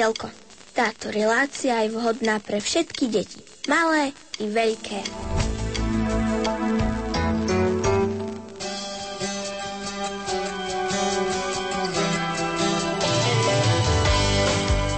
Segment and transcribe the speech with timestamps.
[0.00, 0.32] Svetielko.
[0.72, 3.36] Táto relácia je vhodná pre všetky deti,
[3.68, 4.96] malé i veľké.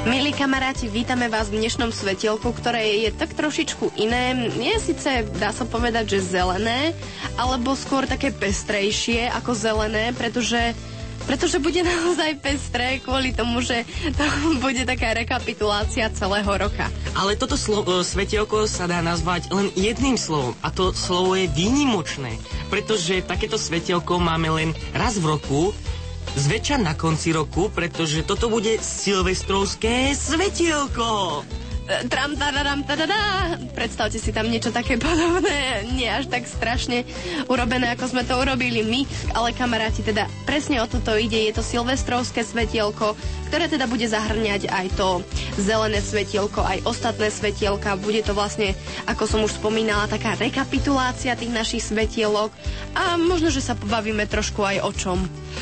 [0.07, 4.55] Milí kamaráti, vítame vás v dnešnom svetielku, ktoré je tak trošičku iné.
[4.55, 6.95] Je síce, dá sa povedať, že zelené,
[7.35, 10.79] alebo skôr také pestrejšie ako zelené, pretože
[11.33, 14.21] pretože bude naozaj pestré kvôli tomu, že to
[14.65, 16.93] bude taká rekapitulácia celého roka.
[17.17, 21.49] Ale toto slo- e, svetielko sa dá nazvať len jedným slovom a to slovo je
[21.49, 22.37] výnimočné,
[22.69, 25.73] pretože takéto svetielko máme len raz v roku
[26.37, 31.41] zväčša na konci roku, pretože toto bude silvestrovské svetielko.
[32.09, 33.53] Tram, tararam, tadadá.
[33.77, 37.05] Predstavte si tam niečo také podobné, nie až tak strašne
[37.53, 39.05] urobené, ako sme to urobili my,
[39.37, 43.13] ale kamaráti, teda presne o toto ide, je to silvestrovské svetielko,
[43.53, 45.21] ktoré teda bude zahrňať aj to
[45.61, 48.01] zelené svetielko, aj ostatné svetielka.
[48.01, 48.73] Bude to vlastne,
[49.05, 52.49] ako som už spomínala, taká rekapitulácia tých našich svetielok
[52.97, 55.19] a možno, že sa pobavíme trošku aj o čom.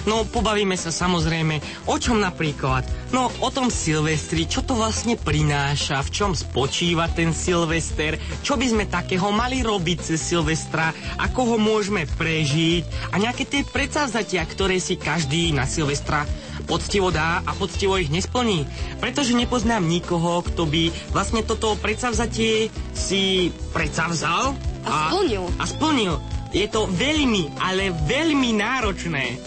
[0.09, 1.87] No, pobavíme sa samozrejme.
[1.91, 2.89] O čom napríklad?
[3.11, 8.67] No, o tom Silvestri, čo to vlastne prináša, v čom spočíva ten Silvester, čo by
[8.71, 14.79] sme takého mali robiť cez Silvestra, ako ho môžeme prežiť a nejaké tie predsavzatia, ktoré
[14.79, 16.25] si každý na Silvestra
[16.71, 18.63] poctivo dá a poctivo ich nesplní.
[19.03, 24.55] Pretože nepoznám nikoho, kto by vlastne toto predsavzatie si predsavzal
[24.87, 25.45] a, a splnil.
[25.59, 26.15] A splnil.
[26.51, 29.39] Je to veľmi, ale veľmi náročné.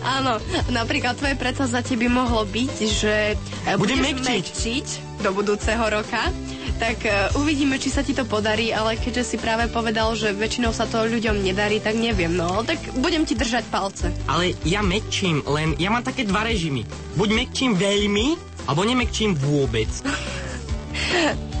[0.00, 0.40] Áno,
[0.72, 4.24] napríklad tvoje predsavzatie by mohlo byť, že e, budeš mekčiť.
[4.24, 4.86] mekčiť
[5.20, 6.32] do budúceho roka
[6.80, 10.72] tak uh, uvidíme, či sa ti to podarí, ale keďže si práve povedal, že väčšinou
[10.72, 14.08] sa to ľuďom nedarí, tak neviem, no, tak budem ti držať palce.
[14.24, 16.88] Ale ja mekčím, len ja mám také dva režimy.
[17.20, 19.92] Buď mekčím veľmi, alebo nemekčím vôbec.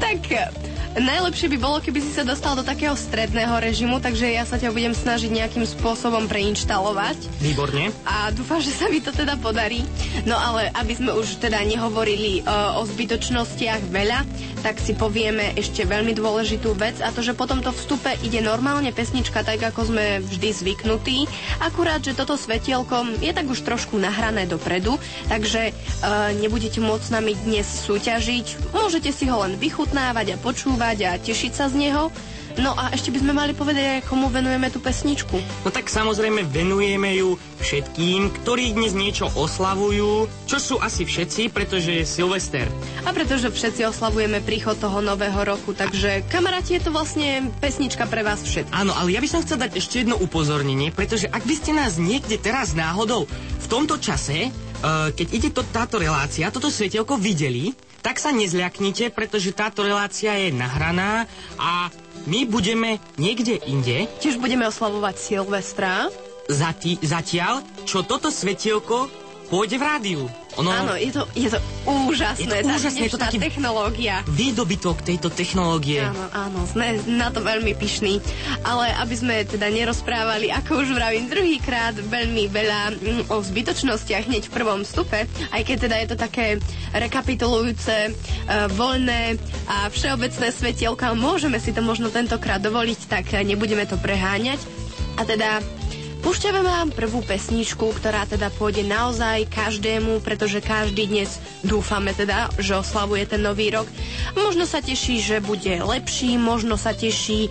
[0.04, 0.24] tak
[0.90, 4.74] Najlepšie by bolo, keby si sa dostal do takého stredného režimu, takže ja sa ťa
[4.74, 7.14] budem snažiť nejakým spôsobom preinštalovať.
[7.38, 7.94] Výborne.
[8.02, 9.86] A dúfam, že sa mi to teda podarí.
[10.26, 14.26] No ale aby sme už teda nehovorili uh, o zbytočnostiach veľa,
[14.66, 18.90] tak si povieme ešte veľmi dôležitú vec a to, že po tomto vstupe ide normálne
[18.90, 21.30] pesnička tak, ako sme vždy zvyknutí.
[21.62, 24.98] Akurát, že toto svetielko je tak už trošku nahrané dopredu,
[25.30, 28.74] takže uh, nebudete môcť s nami dnes súťažiť.
[28.74, 32.08] Môžete si ho len vychutnávať a počúvať počúvať a tešiť sa z neho.
[32.58, 35.36] No a ešte by sme mali povedať komu venujeme tú pesničku.
[35.62, 42.00] No tak samozrejme venujeme ju všetkým, ktorí dnes niečo oslavujú, čo sú asi všetci, pretože
[42.00, 42.64] je Silvester.
[43.04, 48.24] A pretože všetci oslavujeme príchod toho nového roku, takže kamaráti, je to vlastne pesnička pre
[48.24, 48.72] vás všetkých.
[48.72, 52.00] Áno, ale ja by som chcel dať ešte jedno upozornenie, pretože ak by ste nás
[52.00, 53.28] niekde teraz náhodou
[53.60, 59.12] v tomto čase, uh, keď ide to, táto relácia, toto svetielko videli, tak sa nezľaknite,
[59.12, 61.28] pretože táto relácia je nahraná
[61.60, 61.92] a
[62.28, 64.08] my budeme niekde inde.
[64.20, 66.12] Tiež budeme oslavovať Silvestra.
[66.50, 69.06] Zati- zatiaľ, čo toto svetielko
[69.48, 70.22] pôjde v rádiu.
[70.60, 70.68] Ono...
[70.68, 74.20] Áno, je to, je to úžasné, je to úžasné, je to taký technológia.
[74.28, 76.04] Výdobytok tejto technológie.
[76.04, 78.20] Áno, áno, sme na to veľmi pyšní.
[78.60, 84.52] Ale aby sme teda nerozprávali, ako už vravím druhýkrát, veľmi veľa mm, o zbytočnostiach hneď
[84.52, 86.46] v prvom stupe, aj keď teda je to také
[86.92, 93.96] rekapitulujúce, uh, voľné a všeobecné svetielka, môžeme si to možno tentokrát dovoliť, tak nebudeme to
[93.96, 94.60] preháňať.
[95.16, 95.64] A teda
[96.20, 102.76] Púšťame vám prvú pesničku, ktorá teda pôjde naozaj každému, pretože každý dnes dúfame teda, že
[102.76, 103.88] oslavuje ten nový rok.
[104.36, 107.50] Možno sa teší, že bude lepší, možno sa teší, e,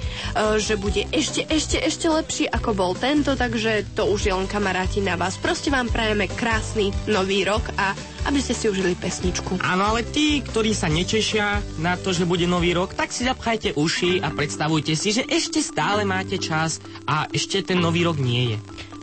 [0.62, 5.01] že bude ešte, ešte, ešte lepší, ako bol tento, takže to už je len kamaráti
[5.01, 5.42] na vás.
[5.42, 9.62] Proste vám prajeme krásny nový rok a aby ste si užili pesničku.
[9.63, 13.77] Áno, ale tí, ktorí sa nečešia na to, že bude nový rok, tak si zapchajte
[13.80, 18.56] uši a predstavujte si, že ešte stále máte čas a ešte ten nový rok nie
[18.56, 18.57] je.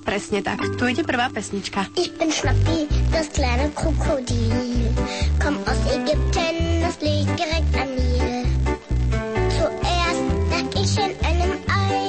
[0.06, 0.62] Presne tak.
[0.78, 1.90] Tu ide prvá pesnička.
[1.98, 4.86] Ich bin Schnappi, das kleine Krokodil.
[5.42, 8.46] Komm aus Ägypten, das liegt direkt an Nil.
[9.58, 12.06] Zuerst lag ich in einem Ei.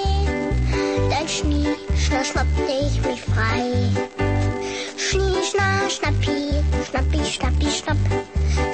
[1.10, 4.07] Dann schnie, schnapp, schnappte ich mich frei.
[5.48, 6.52] Schna, schnappi,
[6.84, 7.98] schnappi, schnappi, schnapp.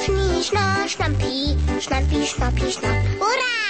[0.03, 3.05] Schnie, schna, schnappi, schnappi, schnappi, schnapp.
[3.19, 3.62] Hurra!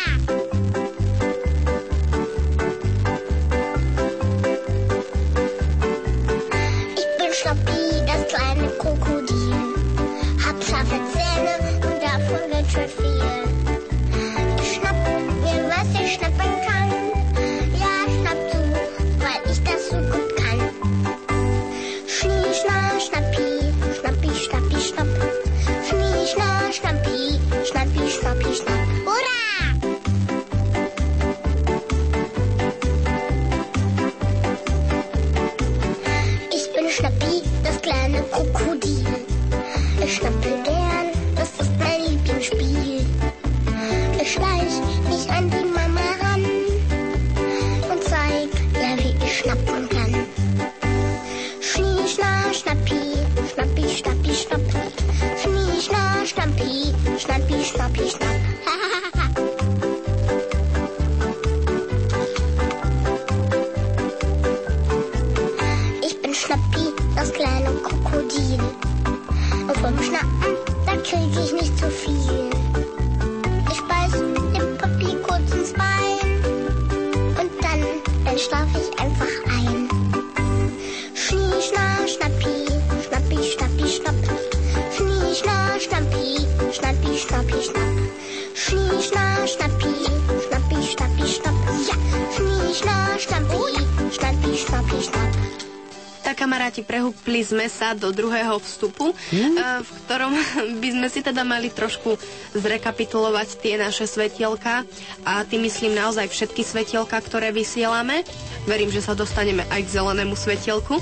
[96.34, 99.54] Tak kamaráti, prehúpli sme sa do druhého vstupu, Hm?
[99.54, 100.34] eh, v ktorom
[100.82, 102.18] by sme si teda mali trošku
[102.58, 104.82] zrekapitulovať tie naše svetielka
[105.30, 108.26] a tým myslím naozaj všetky svetielka, ktoré vysielame.
[108.66, 110.98] Verím, že sa dostaneme aj k zelenému svetielku.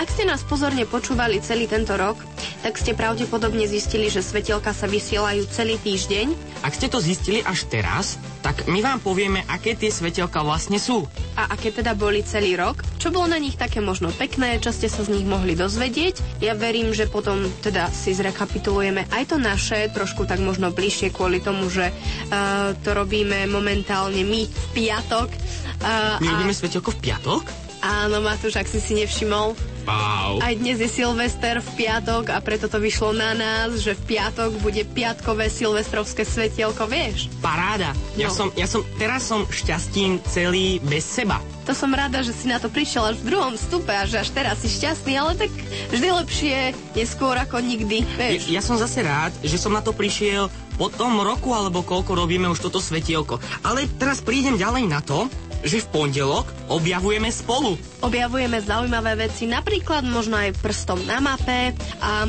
[0.00, 2.16] Ak ste nás pozorne počúvali celý tento rok,
[2.64, 6.32] tak ste pravdepodobne zistili, že svetielka sa vysielajú celý týždeň
[6.64, 11.04] Ak ste to zistili až teraz, tak my vám povieme, aké tie svetelka vlastne sú.
[11.36, 14.88] a aké teda boli celý rok, čo bolo na nich také možno pekné, čo ste
[14.88, 16.40] sa z nich mohli dozvedieť.
[16.44, 21.40] Ja verím, že potom teda si zrekapitulujeme aj to naše, trošku tak možno bližšie kvôli
[21.40, 25.28] tomu, že uh, to robíme momentálne my v piatok.
[25.80, 27.44] Uh, My a, robíme svetelko v piatok?
[27.80, 30.38] áno, Matúš, ak si si nevšimol, Wow.
[30.38, 34.60] aj dnes je Silvester v piatok a preto to vyšlo na nás, že v piatok
[34.60, 37.26] bude piatkové silvestrovské svetielko, vieš?
[37.38, 37.90] Paráda.
[38.14, 38.34] Ja, No.
[38.34, 41.40] som, ja som, teraz som šťastím celý bez seba.
[41.64, 44.30] To som rada, že si na to prišiel až v druhom stupe a že až
[44.30, 45.50] teraz si šťastný, ale tak
[45.90, 46.56] vždy lepšie
[46.94, 48.46] je skôr ako nikdy, vieš.
[48.46, 52.16] Ja, ja som zase rád, že som na to prišiel po tom roku, alebo koľko
[52.16, 53.36] robíme už toto svetielko.
[53.60, 55.28] Ale teraz prídem ďalej na to,
[55.60, 57.76] že v pondelok objavujeme spolu.
[58.00, 62.24] Objavujeme zaujímavé veci, napríklad možno aj prstom na mape a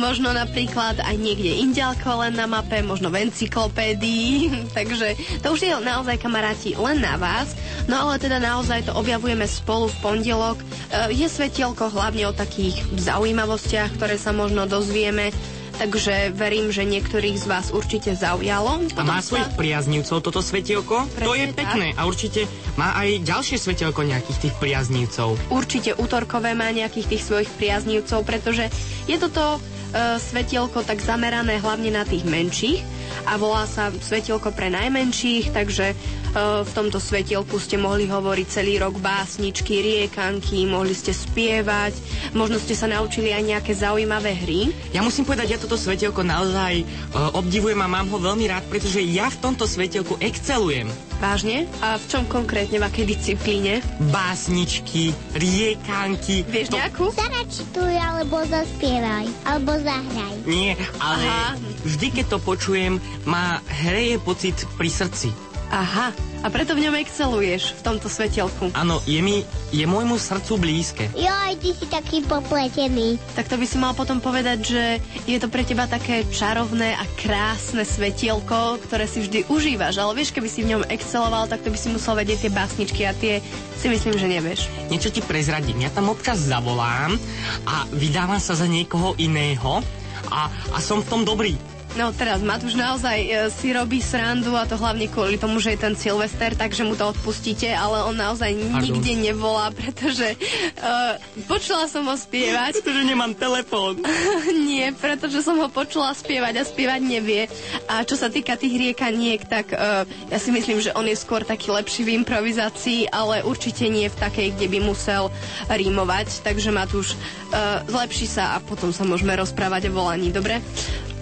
[0.00, 5.72] možno napríklad aj niekde inďalko len na mape, možno v encyklopédii, takže to už je
[5.76, 7.52] naozaj kamaráti len na vás.
[7.84, 10.56] No ale teda naozaj to objavujeme spolu v pondelok.
[10.60, 10.64] E,
[11.12, 15.34] Je svetielko hlavne o takých zaujímavostiach, ktoré sa možno dozvieme
[15.80, 18.84] Takže verím, že niektorých z vás určite zaujalo.
[19.00, 21.08] A má svojich priaznivcov toto svetielko?
[21.16, 21.86] to je Presne pekné.
[21.96, 22.44] A určite
[22.76, 25.40] má aj ďalšie svetielko nejakých tých priaznivcov.
[25.48, 28.68] určite útorkové má nejakých tých svojich priaznivcov, pretože
[29.08, 32.84] je toto e, svetielko tak zamerané hlavne na tých menších
[33.24, 35.96] a volá sa svetielko pre najmenších, takže
[36.34, 41.98] v tomto svetielku ste mohli hovoriť celý rok básničky, riekanky, mohli ste spievať,
[42.32, 44.70] možno ste sa naučili aj nejaké zaujímavé hry.
[44.94, 49.02] Ja musím povedať, ja toto svetielko naozaj uh, obdivujem a mám ho veľmi rád, pretože
[49.02, 50.86] ja v tomto svetielku excelujem.
[51.20, 51.68] Vážne?
[51.84, 53.84] A v čom konkrétne, v akej disciplíne?
[54.08, 56.46] Básničky, riekanky.
[56.48, 57.12] Vieš to- nejakú?
[57.12, 60.34] Zaračituj, alebo zaspievaj, alebo zahraj.
[60.48, 61.60] Nie, ale Aha.
[61.84, 62.96] vždy, keď to počujem,
[63.28, 65.49] ma hreje pocit pri srdci.
[65.70, 66.10] Aha,
[66.42, 68.74] a preto v ňom exceluješ, v tomto svetielku.
[68.74, 71.06] Áno, je mi, je môjmu srdcu blízke.
[71.14, 73.22] Joj, ty si taký popletený.
[73.38, 74.84] Tak to by si mal potom povedať, že
[75.30, 80.02] je to pre teba také čarovné a krásne svetielko, ktoré si vždy užívaš.
[80.02, 83.02] Ale vieš, keby si v ňom exceloval, tak to by si musel vedieť tie básničky
[83.06, 83.38] a tie
[83.78, 84.60] si myslím, že nevieš.
[84.90, 85.86] Niečo ti prezradím.
[85.86, 87.14] Ja tam občas zavolám
[87.62, 89.86] a vydávam sa za niekoho iného
[90.34, 91.69] a, a som v tom dobrý.
[91.98, 95.82] No teraz Matúš naozaj e, si robí srandu a to hlavne kvôli tomu, že je
[95.82, 101.18] ten Silvester, takže mu to odpustíte, ale on naozaj nikde nevolá, pretože uh,
[101.50, 102.78] počula som ho spievať.
[102.78, 103.98] Pretože nemám telefón.
[104.70, 107.50] Nie, pretože som ho počula spievať a spievať nevie.
[107.90, 111.42] A čo sa týka tých riekaniek, tak uh, ja si myslím, že on je skôr
[111.42, 115.34] taký lepší v improvizácii, ale určite nie v takej, kde by musel
[115.66, 116.46] rímovať.
[116.46, 117.18] Takže Matúš,
[117.50, 120.62] uh, zlepší sa a potom sa môžeme rozprávať o volaní, dobre?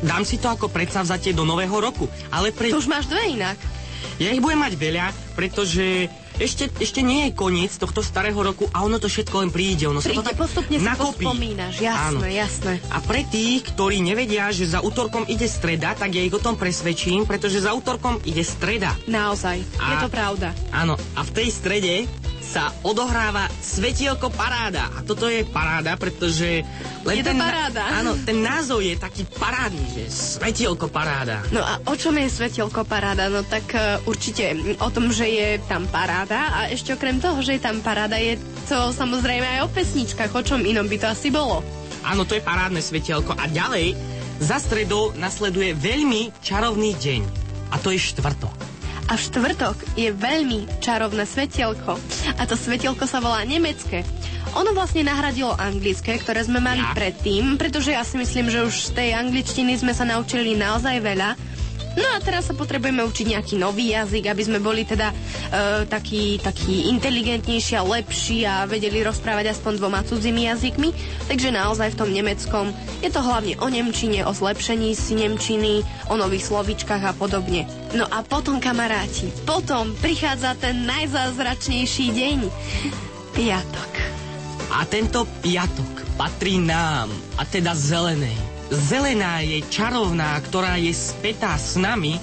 [0.01, 2.69] Dám si to ako predsavzatie do nového roku, ale pre...
[2.69, 3.59] To už máš dve inak.
[4.17, 8.83] Ja ich budem mať veľa, pretože ešte, ešte nie je koniec tohto starého roku a
[8.83, 9.87] ono to všetko len príde.
[9.87, 11.23] Ono sa to Príde, tak postupne si nakopí.
[11.23, 12.19] pospomínaš, jasné, Áno.
[12.25, 12.73] jasné.
[12.89, 16.55] A pre tých, ktorí nevedia, že za útorkom ide streda, tak ja ich o tom
[16.55, 18.95] presvedčím, pretože za útorkom ide streda.
[19.05, 20.55] Naozaj, je A- to pravda.
[20.71, 21.95] Áno, a v tej strede
[22.49, 24.89] sa odohráva svetielko paráda.
[24.97, 26.65] A toto je paráda, pretože...
[27.05, 28.01] Je to ten, paráda.
[28.01, 31.45] Áno, ten názov je taký parádny, že svetielko paráda.
[31.53, 33.29] No a o čom je svetielko paráda?
[33.29, 37.61] No tak uh, určite o tom, že je tam paráda a ešte okrem toho, že
[37.61, 40.33] je tam paráda, je to samozrejme aj o pesničkách.
[40.33, 41.61] O čom inom by to asi bolo?
[42.01, 43.37] Áno, to je parádne svetielko.
[43.37, 43.93] A ďalej,
[44.41, 47.21] za stredou nasleduje veľmi čarovný deň.
[47.69, 48.58] A to je štvrtok.
[49.09, 51.97] A v štvrtok je veľmi čarovné svetielko.
[52.37, 54.05] A to svetielko sa volá nemecké.
[54.53, 58.97] Ono vlastne nahradilo anglické, ktoré sme mali predtým, pretože ja si myslím, že už z
[58.97, 61.37] tej angličtiny sme sa naučili naozaj veľa.
[61.97, 65.15] No a teraz sa potrebujeme učiť nejaký nový jazyk, aby sme boli teda e,
[65.89, 70.95] taký, taký inteligentnejší a lepší a vedeli rozprávať aspoň dvoma cudzími jazykmi.
[71.27, 76.15] Takže naozaj v tom nemeckom je to hlavne o nemčine, o zlepšení si nemčiny, o
[76.15, 77.67] nových slovíčkach a podobne.
[77.97, 82.39] No a potom, kamaráti, potom prichádza ten najzázračnejší deň.
[83.33, 83.93] Piatok.
[84.77, 87.09] A tento piatok patrí nám,
[87.41, 88.37] a teda zelenej.
[88.69, 92.21] Zelená je čarovná, ktorá je spätá s nami,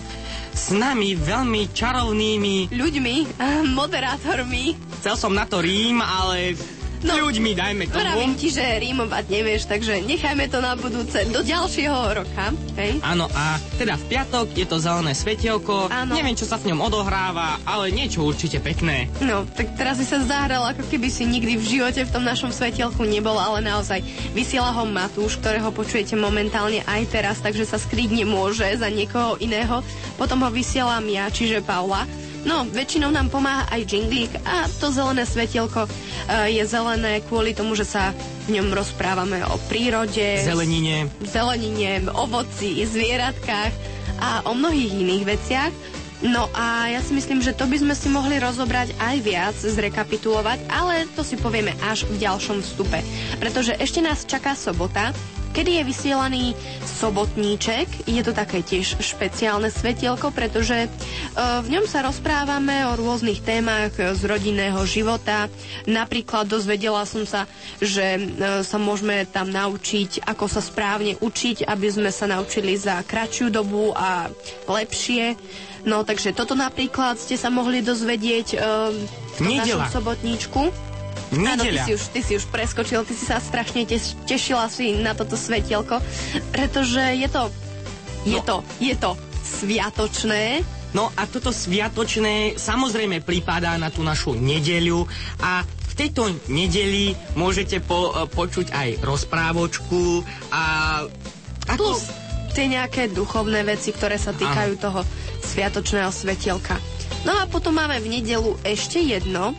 [0.53, 2.69] s nami veľmi čarovnými...
[2.69, 6.57] Ľuďmi, eh, moderátormi, Chcel som na to rím, ale
[7.05, 8.41] No, ľuďmi dajme Vravím tomu.
[8.41, 12.45] ti, že rímovať nevieš, takže nechajme to na budúce do ďalšieho roka.
[12.81, 12.97] Hej?
[13.05, 15.87] Áno, a teda v piatok je to zelené svetielko.
[15.93, 16.17] Áno.
[16.17, 19.05] Neviem, čo sa v ňom odohráva, ale niečo určite pekné.
[19.21, 22.49] No, tak teraz si sa zahral, ako keby si nikdy v živote v tom našom
[22.49, 24.01] svetielku nebol, ale naozaj
[24.33, 29.85] vysiela ho Matúš, ktorého počujete momentálne aj teraz, takže sa skryť nemôže za niekoho iného.
[30.17, 32.09] Potom ho vysielam ja, čiže Paula.
[32.45, 35.89] No, väčšinou nám pomáha aj jinglík a to zelené svetielko e,
[36.53, 38.13] je zelené kvôli tomu, že sa
[38.45, 41.09] v ňom rozprávame o prírode, Zelenine.
[41.25, 43.73] zelenine, ovoci, zvieratkách
[44.21, 45.73] a o mnohých iných veciach.
[46.23, 50.63] No a ja si myslím, že to by sme si mohli rozobrať aj viac, zrekapitulovať,
[50.71, 53.03] ale to si povieme až v ďalšom vstupe.
[53.41, 55.11] Pretože ešte nás čaká sobota,
[55.55, 56.45] kedy je vysielaný
[56.83, 58.03] sobotníček.
[58.03, 60.87] Je to také tiež špeciálne svetielko, pretože e,
[61.63, 65.47] v ňom sa rozprávame o rôznych témach z rodinného života.
[65.87, 67.47] Napríklad dozvedela som sa,
[67.79, 68.21] že e,
[68.61, 73.95] sa môžeme tam naučiť, ako sa správne učiť, aby sme sa naučili za kratšiu dobu
[73.95, 74.27] a
[74.67, 75.39] lepšie.
[75.85, 78.57] No, takže toto napríklad ste sa mohli dozvedieť e,
[78.99, 79.87] v tom Nedeľa.
[79.87, 80.61] našom sobotníčku.
[81.35, 84.95] Áno, ty si, už, ty si už preskočil, ty si sa strašne teš, tešila si
[84.95, 85.99] na toto svetielko,
[86.55, 87.43] pretože je to,
[88.23, 88.43] je No.
[88.43, 89.11] to, je to
[89.43, 90.63] sviatočné.
[90.95, 95.03] No a toto sviatočné samozrejme pripadá na tú našu nedeľu
[95.43, 100.23] a v tejto nedeli môžete po, e, počuť aj rozprávočku
[100.55, 100.63] a...
[101.67, 102.25] Ako, Plus
[102.55, 105.03] tie nejaké duchovné veci, ktoré sa týkajú toho
[105.43, 106.79] sviatočného svetielka.
[107.27, 109.51] No a potom máme v nedelu ešte jedno,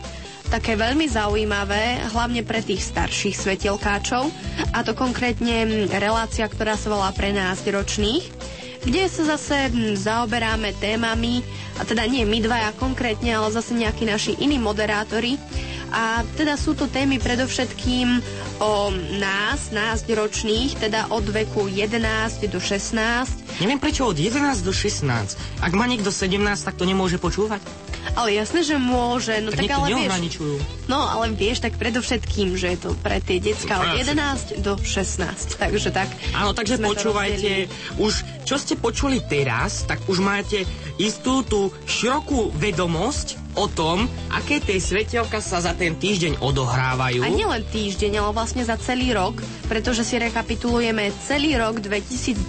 [0.47, 4.31] také veľmi zaujímavé, hlavne pre tých starších svetielkáčov,
[4.71, 8.23] a to konkrétne mm, relácia, ktorá sa volá pre nás ročných,
[8.83, 11.43] kde sa zase mm, zaoberáme témami,
[11.77, 15.37] a teda nie my dvaja konkrétne, ale zase nejakí naši iní moderátori.
[15.87, 18.19] A teda sú to témy predovšetkým
[18.59, 18.91] o
[19.23, 23.63] nás, nás ročných, teda od veku 11 do 16.
[23.63, 25.07] neviem prečo od 11 do 16.
[25.63, 27.86] Ak má niekto 17, tak to nemôže počúvať.
[28.13, 30.39] Ale jasné, že môže, no Tak, tak, ale vieš,
[30.87, 34.07] no ale vieš, tak predovšetkým, že je to pre tie decka od Práve.
[34.07, 36.07] 11 do 16, takže tak.
[36.31, 37.67] Áno, takže počúvajte,
[37.99, 38.13] už
[38.47, 40.63] čo ste počuli teraz, tak už máte
[40.95, 47.25] istú tú širokú vedomosť o tom, aké tie svetielka sa za ten týždeň odohrávajú.
[47.25, 52.47] A nielen týždeň, ale vlastne za celý rok, pretože si rekapitulujeme celý rok 2010,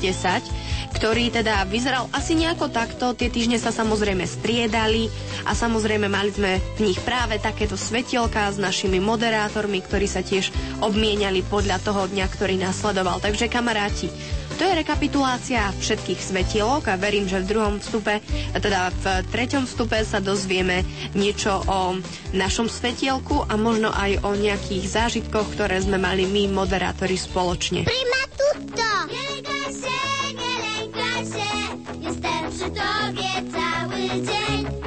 [0.99, 3.15] ktorý teda vyzeral asi nejako takto.
[3.15, 5.07] Tie týždne sa samozrejme striedali
[5.47, 10.51] a samozrejme mali sme v nich práve takéto svetielka s našimi moderátormi, ktorí sa tiež
[10.83, 13.23] obmieniali podľa toho dňa, ktorý nasledoval.
[13.23, 14.11] Takže kamaráti,
[14.59, 18.19] to je rekapitulácia všetkých svetielok a verím, že v druhom vstupe,
[18.59, 20.83] teda v treťom vstupe sa dozvieme
[21.15, 21.95] niečo o
[22.35, 27.87] našom svetielku a možno aj o nejakých zážitkoch, ktoré sme mali my, moderátori, spoločne.
[27.87, 28.91] Prima tutto!
[29.15, 30.18] Lękaj
[31.33, 34.78] się, jestem przy tobie cały dzień.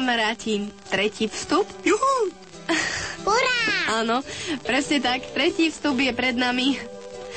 [0.00, 1.68] Kamaráti tretí vstup.
[1.84, 2.32] Juhu!
[3.20, 4.00] Hurá!
[4.00, 4.24] Áno,
[4.64, 6.80] presne tak, tretí vstup je pred nami.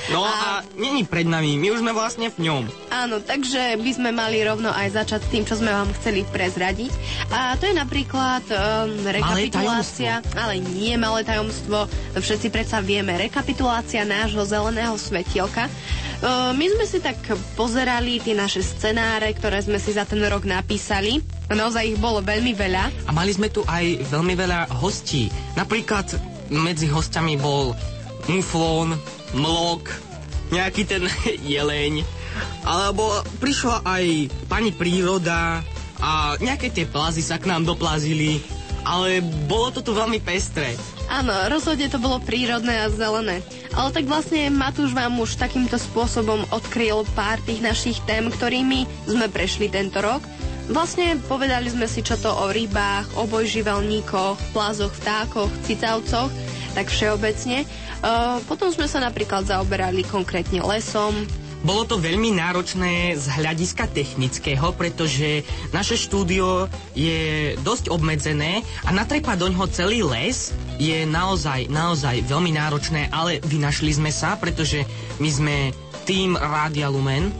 [0.08, 2.64] No a není pred nami, my už sme vlastne v ňom.
[2.88, 6.92] Áno, takže by sme mali rovno aj začať s tým, čo sme vám chceli prezradiť.
[7.28, 11.84] A to je napríklad um, rekapitulácia, ale nie malé tajomstvo,
[12.16, 15.68] to všetci predsa vieme, rekapitulácia nášho zeleného svetielka.
[16.24, 17.20] Uh, my sme si tak
[17.60, 21.20] pozerali tie naše scenáre, ktoré sme si za ten rok napísali.
[21.52, 23.08] Naozaj ich bolo veľmi veľa.
[23.08, 25.28] A mali sme tu aj veľmi veľa hostí.
[25.54, 26.08] Napríklad
[26.48, 27.76] medzi hostiami bol
[28.28, 28.96] muflón,
[29.36, 29.92] mlok,
[30.52, 31.04] nejaký ten
[31.54, 32.04] jeleň,
[32.64, 34.04] alebo prišla aj
[34.48, 35.60] pani príroda
[36.00, 38.40] a nejaké tie plazy sa k nám doplazili,
[38.84, 40.76] ale bolo to tu veľmi pestré.
[41.08, 43.44] Áno, rozhodne to bolo prírodné a zelené.
[43.76, 49.28] Ale tak vlastne Matúš vám už takýmto spôsobom odkryl pár tých našich tém, ktorými sme
[49.28, 50.24] prešli tento rok.
[50.64, 56.32] Vlastne povedali sme si, čo to o rybách, obojživelníkoch, plázoch, vtákoch, cicavcoch,
[56.72, 57.68] tak všeobecne.
[58.00, 61.12] Uh, potom sme sa napríklad zaoberali konkrétne lesom,
[61.64, 69.40] Bolo to veľmi náročné z hľadiska technického, pretože naše štúdio je dosť obmedzené a natrepať
[69.40, 74.84] doňho celý les je naozaj, naozaj veľmi náročné, ale vynašli sme sa, pretože
[75.16, 75.56] my sme
[76.04, 77.32] tým Rádia Lumen,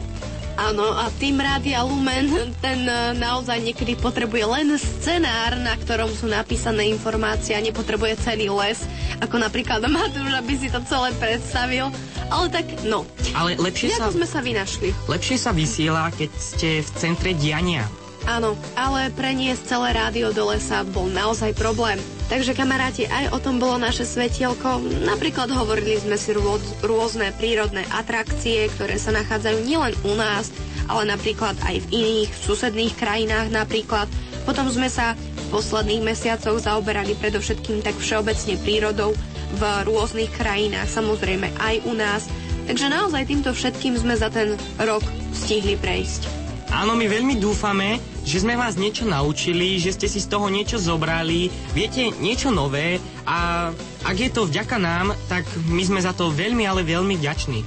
[0.55, 2.31] Áno, a tým Rádia Lumen,
[2.63, 8.47] ten e, naozaj niekedy potrebuje len scenár, na ktorom sú napísané informácie a nepotrebuje celý
[8.47, 8.87] les,
[9.19, 11.91] ako napríklad Matúš, aby si to celé predstavil.
[12.31, 13.03] Ale tak, no,
[13.35, 14.89] ale lepšie sa, nejako sme sa vynašli.
[15.11, 17.83] lepšie sa vysiela, keď ste v centre diania.
[18.25, 22.01] Áno, ale preniesť celé rádio do lesa bol naozaj problém.
[22.25, 24.81] Takže kamaráti, aj o tom bolo naše svetielko.
[25.05, 30.49] Napríklad hovorili sme si rô, rôzne prírodné atrakcie, ktoré sa nachádzajú nielen u nás,
[30.89, 34.09] ale napríklad aj v iných susedných krajinách napríklad.
[34.41, 39.13] Potom sme sa v posledných mesiacoch zaoberali predovšetkým tak všeobecne prírodou
[39.53, 42.25] v rôznych krajinách, samozrejme aj u nás.
[42.65, 46.25] Takže naozaj týmto všetkým sme za ten rok stihli prejsť.
[46.73, 50.81] Áno, my veľmi dúfame, že sme vás niečo naučili, že ste si z toho niečo
[50.81, 53.69] zobrali, viete, niečo nové a
[54.01, 57.61] ak je to vďaka nám, tak my sme za to veľmi, ale veľmi vďační.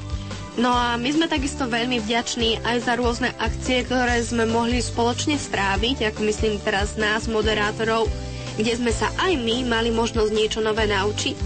[0.59, 5.39] No a my sme takisto veľmi vďační aj za rôzne akcie, ktoré sme mohli spoločne
[5.39, 8.11] stráviť, ako myslím teraz nás, moderátorov,
[8.59, 11.39] kde sme sa aj my mali možnosť niečo nové naučiť.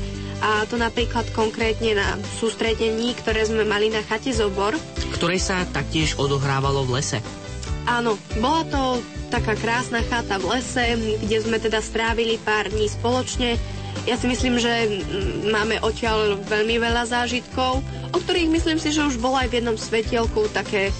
[0.42, 4.75] A to napríklad konkrétne na sústredení, ktoré sme mali na chate Zobor.
[5.12, 7.41] ktoré sa taktiež odohrávalo v lese.
[7.83, 8.83] Áno, bola to
[9.33, 13.59] taká krásna chata v lese, kde sme teda strávili pár dní spoločne.
[14.07, 15.03] Ja si myslím, že
[15.51, 19.79] máme odtiaľ veľmi veľa zážitkov, o ktorých myslím si, že už bolo aj v jednom
[19.79, 20.95] svetielku také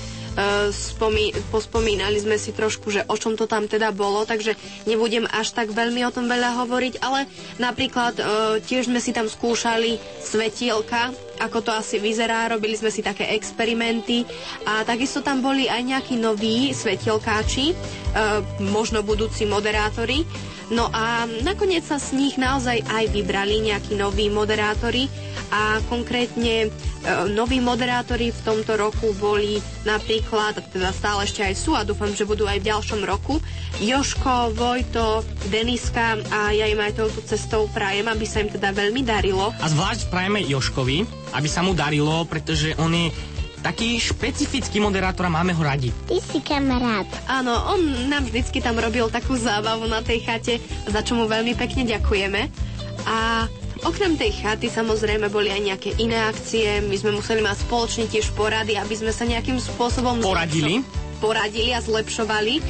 [0.73, 4.57] spomí, pospomínali sme si trošku, že o čom to tam teda bolo, takže
[4.89, 7.29] nebudem až tak veľmi o tom veľa hovoriť, ale
[7.61, 8.25] napríklad uh,
[8.59, 14.25] tiež sme si tam skúšali svetielka, ako to asi vyzerá, robili sme si také experimenty
[14.65, 20.25] a takisto tam boli aj nejakí noví svetielkáči, uh, možno budúci moderátori.
[20.73, 25.13] No a nakoniec sa z nich naozaj aj vybrali nejakí noví moderátori
[25.53, 26.69] a konkrétne e,
[27.29, 32.25] noví moderátori v tomto roku boli napríklad, teda stále ešte aj sú a dúfam, že
[32.25, 33.37] budú aj v ďalšom roku,
[33.85, 35.21] Joško, Vojto,
[35.53, 39.53] Deniska a ja im aj touto cestou prajem, aby sa im teda veľmi darilo.
[39.61, 41.05] A zvlášť prajeme Joškovi,
[41.37, 43.13] aby sa mu darilo, pretože on je
[43.63, 45.95] taký špecifický moderátor a máme ho radi.
[46.05, 47.07] Ty si kamarát.
[47.25, 51.55] Áno, on nám vždycky tam robil takú zábavu na tej chate, za čo mu veľmi
[51.55, 52.51] pekne ďakujeme.
[53.07, 53.47] A
[53.83, 58.31] Okrem tej chaty samozrejme boli aj nejaké iné akcie, my sme museli mať spoločne tiež
[58.31, 60.87] porady, aby sme sa nejakým spôsobom Poradili?
[60.87, 62.63] zlepšo- poradili a zlepšovali,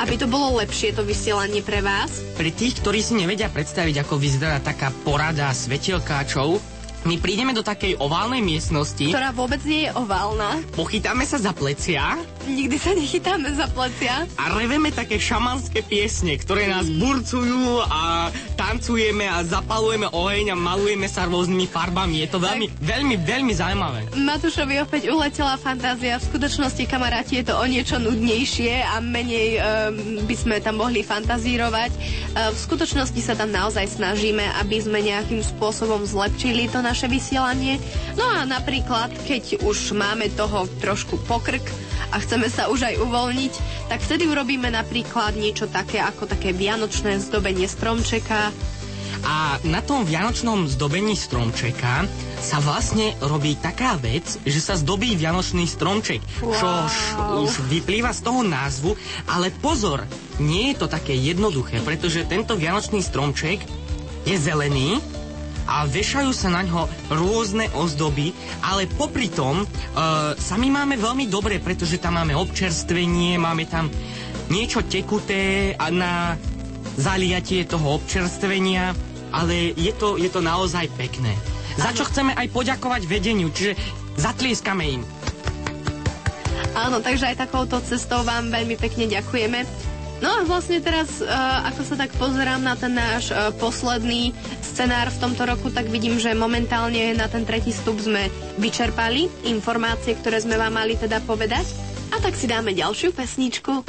[0.00, 2.08] aby to bolo lepšie to vysielanie pre vás.
[2.32, 6.56] Pre tých, ktorí si nevedia predstaviť, ako vyzerá taká porada svetelkáčov,
[7.04, 10.64] my prídeme do takej oválnej miestnosti, Ktorá vôbec nie je oválna.
[10.72, 12.16] pochytáme sa za plecia
[12.48, 14.26] nikdy sa nechytáme za plecia.
[14.36, 18.28] A reveme také šamanské piesne, ktoré nás burcujú a
[18.58, 22.24] tancujeme a zapalujeme oheň a malujeme sa rôznymi farbami.
[22.24, 24.00] Je to veľmi, veľmi, veľmi zaujímavé.
[24.18, 26.18] Matúšovi opäť uletela fantázia.
[26.18, 29.62] V skutočnosti, kamaráti, je to o niečo nudnejšie a menej um,
[30.26, 31.90] by sme tam mohli fantazírovať.
[31.94, 37.78] Uh, v skutočnosti sa tam naozaj snažíme, aby sme nejakým spôsobom zlepšili to naše vysielanie.
[38.18, 41.62] No a napríklad, keď už máme toho trošku pokrk
[42.10, 43.52] a chceme sa už aj uvoľniť,
[43.86, 48.50] tak vtedy urobíme napríklad niečo také ako také vianočné zdobenie stromčeka,
[49.24, 52.04] A na tom vianočnom zdobení stromčeka
[52.44, 56.52] sa vlastne robí taká vec, že sa zdobí vianočný stromček, Wow.
[56.52, 56.68] čo
[57.40, 58.92] už vyplýva z toho názvu,
[59.24, 60.04] ale pozor,
[60.36, 63.64] nie je to také jednoduché, pretože tento vianočný stromček
[64.28, 65.00] je zelený
[65.64, 69.66] a vešajú sa na ňo rôzne ozdoby, ale popri tom e,
[70.36, 73.88] sami máme veľmi dobre, pretože tam máme občerstvenie, máme tam
[74.48, 76.36] niečo tekuté a na
[76.94, 78.92] zaliatie toho občerstvenia,
[79.32, 81.34] ale je to, je to naozaj pekné.
[81.74, 83.74] Za čo chceme aj poďakovať vedeniu, čiže
[84.14, 85.02] zatlieskame im.
[86.74, 89.62] Áno, takže aj takouto cestou vám veľmi pekne ďakujeme.
[90.24, 91.28] No a vlastne teraz, uh,
[91.68, 94.32] ako sa tak pozerám na ten náš uh, posledný
[94.64, 100.16] scenár v tomto roku, tak vidím, že momentálne na ten tretí stup sme vyčerpali informácie,
[100.16, 101.68] ktoré sme vám mali teda povedať.
[102.08, 103.84] A tak si dáme ďalšiu pesničku.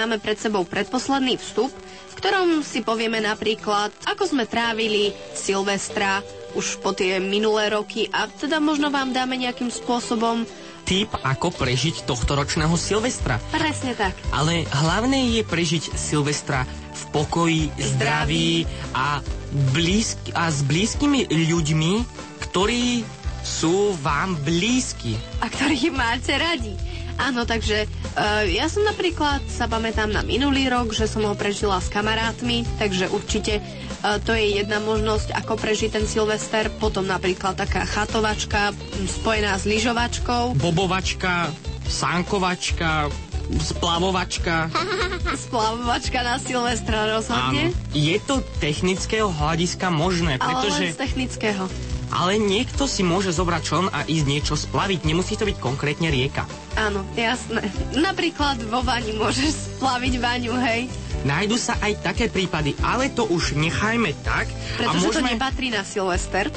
[0.00, 1.68] Máme pred sebou predposledný vstup,
[2.10, 6.24] v ktorom si povieme napríklad, ako sme trávili Silvestra
[6.56, 10.48] už po tie minulé roky a teda možno vám dáme nejakým spôsobom
[10.88, 13.36] Tip, ako prežiť tohto ročného Silvestra.
[13.52, 14.16] presne tak.
[14.32, 16.64] Ale hlavné je prežiť Silvestra
[16.96, 18.64] v pokoji, zdraví
[18.96, 19.20] a,
[19.76, 21.92] blízky, a s blízkymi ľuďmi,
[22.48, 23.04] ktorí
[23.44, 25.14] sú vám blízki.
[25.44, 26.89] a ktorých máte radi.
[27.20, 31.76] Áno, takže uh, ja som napríklad sa pamätám na minulý rok, že som ho prežila
[31.76, 36.72] s kamarátmi, takže určite uh, to je jedna možnosť, ako prežiť ten Silvester.
[36.80, 38.72] Potom napríklad taká chatovačka
[39.20, 41.52] spojená s lyžovačkou, Bobovačka,
[41.84, 43.12] sánkovačka,
[43.58, 44.72] splavovačka.
[45.44, 47.74] splavovačka na Silvestra rozhodne.
[47.74, 47.92] Áno.
[47.92, 50.84] Je to technického hľadiska možné, Ale len pretože...
[50.94, 51.62] z technického.
[52.10, 55.06] Ale niekto si môže zobrať čln a ísť niečo splaviť.
[55.06, 56.42] Nemusí to byť konkrétne rieka.
[56.74, 57.66] Áno, jasné.
[57.94, 60.90] Napríklad vo vani môžeš splaviť vaňu, hej?
[61.22, 64.48] Nájdu sa aj také prípady, ale to už nechajme tak.
[64.48, 66.48] a Pretože to môžeme, nepatrí na Silvester.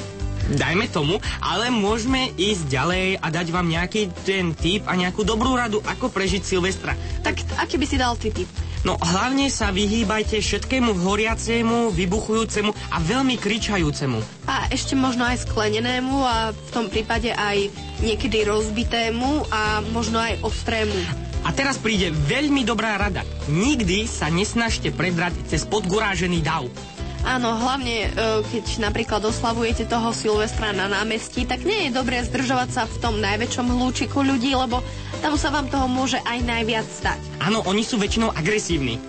[0.44, 5.52] dajme tomu, ale môžeme ísť ďalej a dať vám nejaký ten tip a nejakú dobrú
[5.52, 6.96] radu, ako prežiť Silvestra.
[7.20, 8.48] Tak aký by si dal ty tip?
[8.84, 14.44] No hlavne sa vyhýbajte všetkému horiacemu, vybuchujúcemu a veľmi kričajúcemu.
[14.44, 17.72] A ešte možno aj sklenenému a v tom prípade aj
[18.04, 21.00] niekedy rozbitému a možno aj ostrému.
[21.44, 23.24] A teraz príde veľmi dobrá rada.
[23.48, 26.68] Nikdy sa nesnažte predrať cez podgurážený dav.
[27.24, 28.08] Áno, hlavne e,
[28.44, 33.16] keď napríklad oslavujete toho Silvestra na námestí, tak nie je dobré zdržovať sa v tom
[33.16, 34.84] najväčšom hlúčiku ľudí, lebo
[35.24, 37.20] tam sa vám toho môže aj najviac stať.
[37.40, 39.00] Áno, oni sú väčšinou agresívni.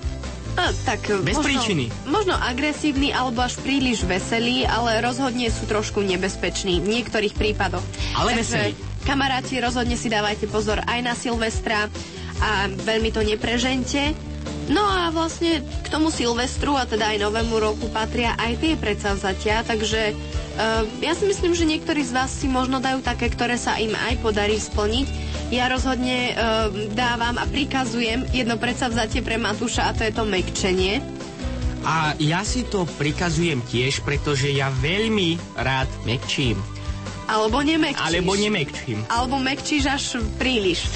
[0.56, 1.86] A, tak e, Bez možno, príčiny.
[2.08, 7.84] Možno agresívni alebo až príliš veselí, ale rozhodne sú trošku nebezpeční v niektorých prípadoch.
[8.16, 9.04] Ale Takže, veselí.
[9.04, 11.92] kamaráti, rozhodne si dávajte pozor aj na Silvestra
[12.40, 14.16] a veľmi to neprežente.
[14.66, 19.62] No a vlastne k tomu Silvestru a teda aj Novému roku patria aj tie predsavzatia,
[19.62, 23.78] takže uh, ja si myslím, že niektorí z vás si možno dajú také, ktoré sa
[23.78, 25.08] im aj podarí splniť.
[25.54, 30.98] Ja rozhodne uh, dávam a prikazujem jedno predsavzatie pre Matúša a to je to mekčenie.
[31.86, 36.58] A ja si to prikazujem tiež, pretože ja veľmi rád mekčím.
[37.30, 38.02] Alebo nemekčíš.
[38.02, 38.98] Alebo nemekčím.
[39.06, 40.04] Alebo mekčíš až
[40.42, 40.90] príliš.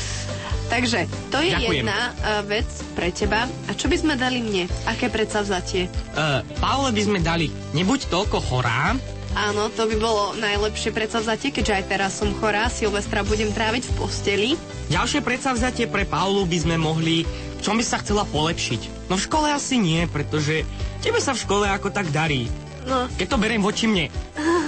[0.69, 1.82] Takže to je Ďakujem.
[1.82, 3.49] jedna uh, vec pre teba.
[3.65, 4.69] A čo by sme dali mne?
[4.86, 5.89] Aké predsavzatie?
[6.13, 8.93] Uh, Paule by sme dali, nebuď toľko chorá,
[9.38, 13.93] Áno, to by bolo najlepšie predsavzatie, keďže aj teraz som chorá, Silvestra budem tráviť v
[13.93, 14.49] posteli.
[14.89, 19.05] Ďalšie predsavzatie pre Paulu by sme mohli, v čom by sa chcela polepšiť.
[19.05, 20.65] No v škole asi nie, pretože
[21.05, 22.49] tebe sa v škole ako tak darí.
[22.89, 24.10] No, Keď to beriem voči mne.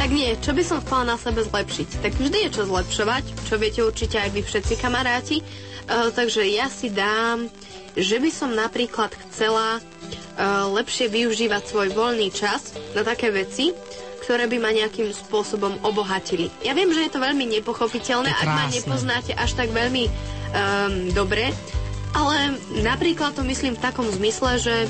[0.00, 1.88] tak nie, čo by som chcela na sebe zlepšiť?
[2.02, 5.42] Tak vždy je čo zlepšovať, čo viete určite aj vy všetci kamaráti.
[5.86, 7.50] Uh, takže ja si dám,
[7.98, 13.74] že by som napríklad chcela uh, lepšie využívať svoj voľný čas na také veci,
[14.22, 16.48] ktoré by ma nejakým spôsobom obohatili.
[16.62, 20.12] Ja viem, že je to veľmi nepochopiteľné, To ak ma nepoznáte až tak veľmi um,
[21.10, 21.50] dobre,
[22.14, 24.86] ale napríklad to myslím v takom zmysle, že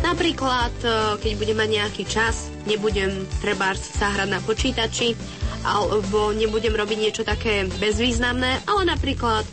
[0.00, 0.88] Napríklad, e,
[1.20, 5.12] keď budem mať nejaký čas, nebudem treba sa hrať na počítači,
[5.60, 9.44] alebo nebudem robiť niečo také bezvýznamné, ale napríklad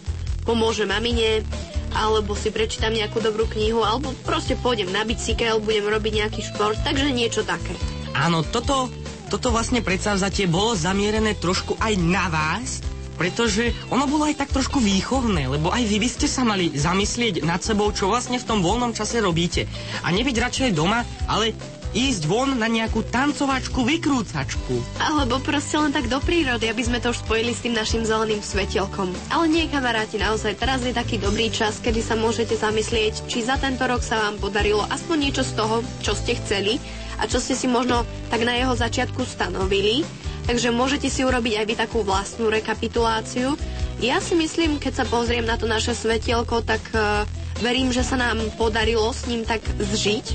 [0.47, 1.43] pomôžem mamine,
[1.91, 6.79] alebo si prečítam nejakú dobrú knihu, alebo proste pôjdem na bicykel, budem robiť nejaký šport,
[6.83, 7.75] takže niečo také.
[8.15, 8.87] Áno, toto,
[9.27, 12.79] toto vlastne predsavzatie bolo zamierené trošku aj na vás,
[13.17, 17.43] pretože ono bolo aj tak trošku výchovné, lebo aj vy by ste sa mali zamyslieť
[17.43, 19.65] nad sebou, čo vlastne v tom voľnom čase robíte.
[20.05, 21.57] A nebyť radšej doma, ale
[21.97, 25.01] ísť von na nejakú tancovačku, vykrúcačku.
[25.01, 28.43] Alebo proste len tak do prírody, aby sme to už spojili s tým našim zeleným
[28.43, 29.09] svetielkom.
[29.31, 33.55] Ale nie, kamaráti, naozaj teraz je taký dobrý čas, kedy sa môžete zamyslieť, či za
[33.57, 36.77] tento rok sa vám podarilo aspoň niečo z toho, čo ste chceli
[37.17, 40.05] a čo ste si možno tak na jeho začiatku stanovili.
[40.47, 43.59] Takže môžete si urobiť aj vy takú vlastnú rekapituláciu.
[43.99, 47.27] Ja si myslím, keď sa pozriem na to naše svetielko, tak uh,
[47.59, 50.25] verím, že sa nám podarilo s ním tak zžiť,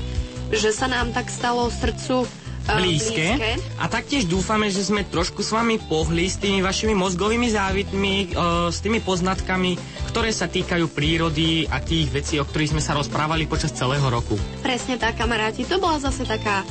[0.53, 2.43] že sa nám tak stalo srdcu uh,
[2.77, 3.57] blízke.
[3.81, 8.27] A taktiež dúfame, že sme trošku s vami pohli s tými vašimi mozgovými závitmi, e,
[8.71, 9.75] s tými poznatkami,
[10.13, 14.39] ktoré sa týkajú prírody a tých vecí, o ktorých sme sa rozprávali počas celého roku.
[14.63, 15.67] Presne tak, kamaráti.
[15.67, 16.63] To bola zase taká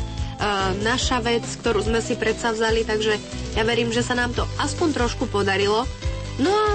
[0.82, 3.14] naša vec, ktorú sme si predsavzali, takže
[3.54, 5.86] ja verím, že sa nám to aspoň trošku podarilo.
[6.42, 6.68] No a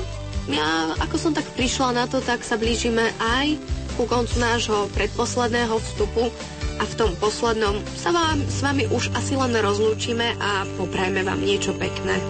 [0.47, 3.59] ja, ako som tak prišla na to, tak sa blížime aj
[3.99, 6.31] ku koncu nášho predposledného vstupu
[6.77, 11.41] a v tom poslednom sa vám, s vami už asi len rozlúčime a poprajme vám
[11.41, 12.21] niečo pekné.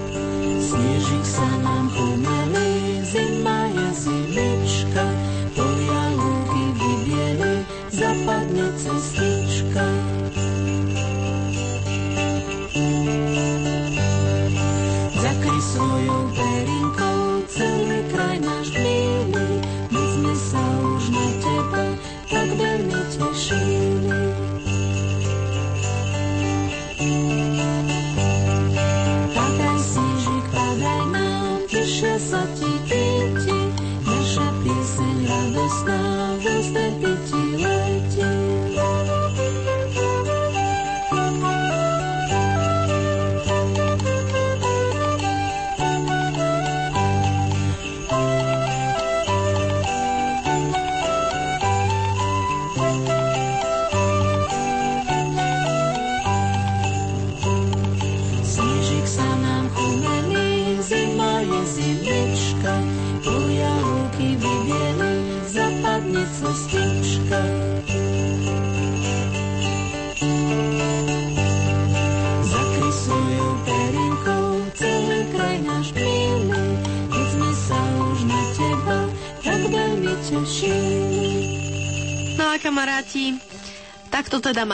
[0.58, 2.37] Snežík sa nám pomalý,
[35.58, 36.17] This snow.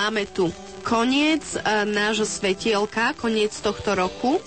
[0.04, 0.52] Máme tu
[0.84, 4.44] koniec uh, nášho svetielka, koniec tohto roku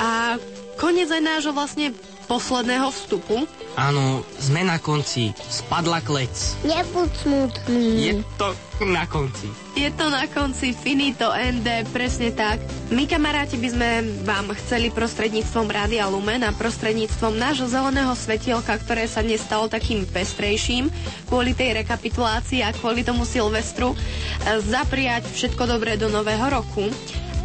[0.00, 0.40] a
[0.80, 1.92] koniec aj nášho vlastne
[2.24, 3.44] posledného vstupu.
[3.78, 5.30] Áno, sme na konci.
[5.38, 6.58] Spadla klec.
[6.66, 8.10] Nebuď smutný.
[8.10, 8.50] Je to
[8.90, 9.46] na konci.
[9.78, 12.58] Je to na konci finito ende, presne tak.
[12.90, 13.88] My kamaráti by sme
[14.26, 20.02] vám chceli prostredníctvom Rádia Lumen a prostredníctvom nášho zeleného svetielka, ktoré sa dnes stalo takým
[20.10, 20.90] pestrejším
[21.30, 26.90] kvôli tej rekapitulácii a kvôli tomu Silvestru, eh, zapriať všetko dobré do nového roku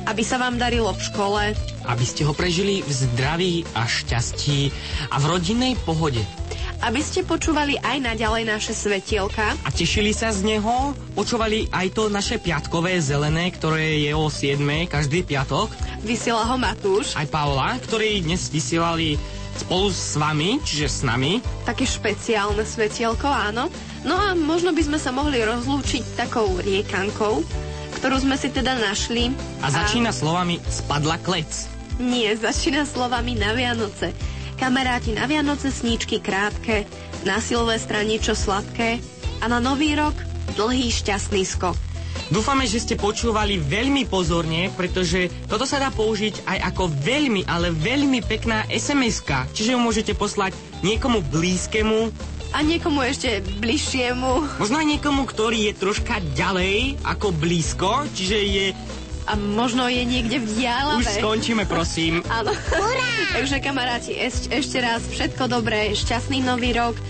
[0.04, 1.42] aby sa vám darilo v škole,
[1.84, 4.72] Aby ste ho prežili v zdraví a šťastí
[5.12, 6.24] a v rodinnej pohode.
[6.84, 12.12] aby ste počúvali aj naďalej naše svetielka, A tešili sa z neho, počúvali aj to
[12.12, 14.60] naše piatkové zelené, ktoré je o 7.
[14.92, 15.72] každý piatok.
[16.04, 19.16] vysiela ho Matúš, Aj Paula, ktorí dnes vysielali
[19.54, 21.40] spolu s vami, čiže s nami.
[21.64, 23.72] také špeciálne svetielko, áno.
[24.04, 27.40] No a možno by sme sa mohli rozlúčiť takou riekankou,
[28.04, 29.32] ktorú sme si teda našli.
[29.64, 31.72] A začína slovami spadla klec.
[32.04, 34.12] Nie, začína slovami na Vianoce.
[34.60, 36.84] Kamaráti, na Vianoce sníčky krátke,
[37.24, 39.00] na Silvestra niečo sladké
[39.40, 40.12] a na Nový rok
[40.60, 41.80] dlhý šťastný skok.
[42.28, 47.72] Dúfame, že ste počúvali veľmi pozorne, pretože toto sa dá použiť aj ako veľmi, ale
[47.72, 49.24] veľmi pekná sms
[49.56, 50.52] Čiže ju môžete poslať
[50.84, 52.12] niekomu blízkemu,
[52.54, 58.66] A niekomu ešte bližšiemu možno aj niekomu, ktorý je troška ďalej ako blízko, čiže je...
[59.26, 61.02] a možno je niekde v diálave.
[61.02, 62.22] Už skončíme, prosím.
[62.38, 62.54] Áno.
[63.34, 67.04] Takže kamaráti, eš, ešte raz všetko dobré, šťastný nový rok, e,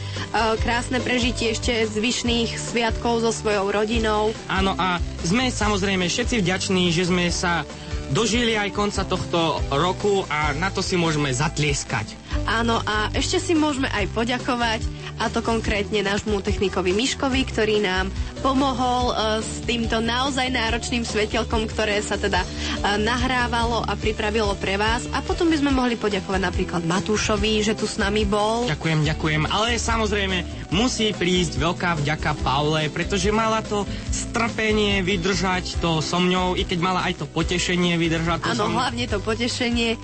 [0.63, 4.31] krásne prežitie ešte zvyšných sviatkov so svojou rodinou.
[4.47, 7.67] Áno a sme samozrejme všetci vďační, že sme sa
[8.15, 12.15] dožili aj konca tohto roku a na to si môžeme zatlieskať.
[12.45, 14.81] Áno, a ešte si môžeme aj poďakovať,
[15.15, 21.65] a to konkrétne nášmu technikovi Miškovi, ktorý nám pomohol uh, s týmto naozaj náročným svetelkom,
[21.65, 25.05] ktoré sa teda uh, nahrávalo a pripravilo pre vás.
[25.11, 28.65] A potom by sme mohli poďakovať napríklad Matúšovi, že tu s nami bol.
[28.67, 36.01] Ďakujem, ďakujem, ale samozrejme musí prísť veľká vďaka Paule, pretože mala to strpenie vydržať to
[36.01, 38.77] so mňou, i keď mala aj to potešenie vydržať to so Áno, mnou.
[38.81, 39.95] hlavne to potešenie.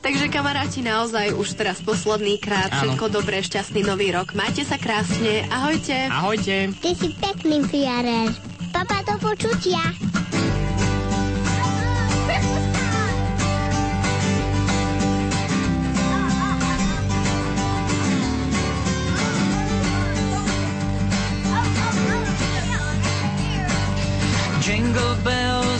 [0.00, 2.92] Takže kamaráti, naozaj už teraz posledný krát Áno.
[2.92, 4.32] všetko dobré, šťastný nový rok.
[4.32, 6.08] Majte sa krásne, ahojte.
[6.08, 6.72] Ahojte.
[6.76, 8.32] Ty si pekný fiarer.
[8.70, 9.80] Papa, do počutia.